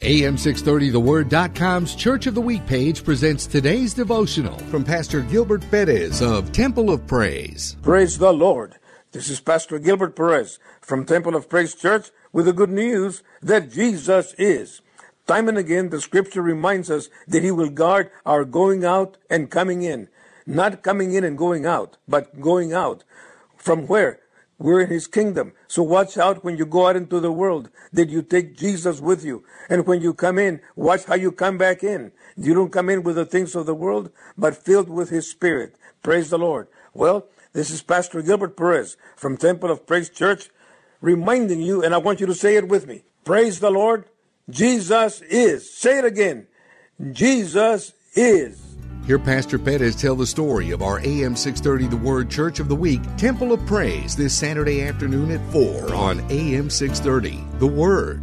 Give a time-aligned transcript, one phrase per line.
[0.00, 6.90] AM630TheWord.com's Church of the Week page presents today's devotional from Pastor Gilbert Perez of Temple
[6.90, 7.76] of Praise.
[7.80, 8.74] Praise the Lord.
[9.12, 13.70] This is Pastor Gilbert Perez from Temple of Praise Church with the good news that
[13.70, 14.82] Jesus is.
[15.28, 19.48] Time and again, the scripture reminds us that He will guard our going out and
[19.48, 20.08] coming in.
[20.44, 23.04] Not coming in and going out, but going out.
[23.56, 24.18] From where?
[24.58, 25.52] We're in his kingdom.
[25.66, 29.24] So watch out when you go out into the world that you take Jesus with
[29.24, 29.44] you.
[29.68, 32.12] And when you come in, watch how you come back in.
[32.36, 35.74] You don't come in with the things of the world, but filled with his spirit.
[36.02, 36.68] Praise the Lord.
[36.92, 40.50] Well, this is Pastor Gilbert Perez from Temple of Praise Church
[41.00, 43.02] reminding you, and I want you to say it with me.
[43.24, 44.06] Praise the Lord.
[44.48, 45.72] Jesus is.
[45.72, 46.46] Say it again.
[47.12, 48.73] Jesus is.
[49.06, 52.74] Hear Pastor Perez tell the story of our AM 630 The Word Church of the
[52.74, 58.22] Week Temple of Praise this Saturday afternoon at 4 on AM 630 The Word.